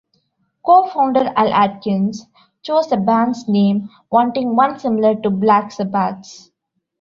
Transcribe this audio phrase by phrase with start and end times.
[0.65, 2.25] Co-founder Al Atkins
[2.63, 6.49] chose the band's name, wanting one similar to Black Sabbath's.